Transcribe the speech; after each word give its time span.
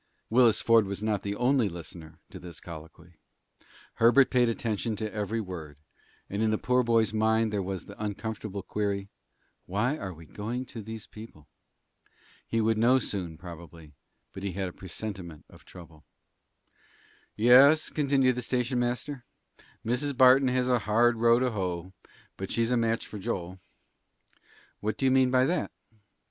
Willis 0.31 0.61
Ford 0.61 0.87
was 0.87 1.03
not 1.03 1.21
the 1.21 1.35
only 1.35 1.69
listener 1.69 2.17
to 2.31 2.39
this 2.39 2.59
colloquy. 2.59 3.17
Herbert 4.01 4.31
paid 4.31 4.49
attention 4.49 4.95
to 4.95 5.13
every 5.13 5.39
word, 5.39 5.77
and 6.27 6.41
in 6.41 6.49
the 6.49 6.57
poor 6.57 6.81
boy's 6.81 7.13
mind 7.13 7.53
there 7.53 7.61
was 7.61 7.85
the 7.85 8.03
uncomfortable 8.03 8.63
query, 8.63 9.09
"Why 9.67 9.97
are 9.99 10.11
we 10.11 10.25
going 10.25 10.65
to 10.65 10.81
these 10.81 11.05
people?" 11.05 11.47
He 12.47 12.59
would 12.59 12.79
know 12.79 12.97
soon, 12.97 13.37
probably, 13.37 13.91
but 14.33 14.41
he 14.41 14.53
had 14.53 14.67
a 14.67 14.73
presentiment 14.73 15.45
of 15.51 15.65
trouble. 15.65 16.03
"Yes," 17.35 17.91
continued 17.91 18.33
the 18.37 18.41
station 18.41 18.79
master, 18.79 19.23
"Mrs. 19.85 20.17
Barton 20.17 20.47
has 20.47 20.67
a 20.67 20.79
hard 20.79 21.17
row 21.17 21.37
to 21.37 21.51
hoe; 21.51 21.93
but 22.37 22.49
she's 22.49 22.71
a 22.71 22.75
match 22.75 23.05
for 23.05 23.19
Joel." 23.19 23.59
"What 24.79 24.97
do 24.97 25.05
you 25.05 25.11
mean 25.11 25.29
by 25.29 25.45
that?" 25.45 25.71